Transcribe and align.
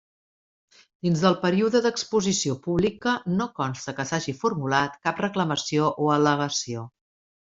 Dins 1.07 1.19
del 1.25 1.35
període 1.43 1.81
d'exposició 1.85 2.57
pública 2.63 3.13
no 3.35 3.47
consta 3.61 3.95
que 3.99 4.07
s'hagi 4.13 4.35
formulat 4.41 4.97
cap 5.09 5.23
reclamació 5.27 5.93
o 6.07 6.13
al·legació. 6.17 6.89